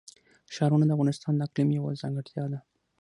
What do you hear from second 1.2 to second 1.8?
د اقلیم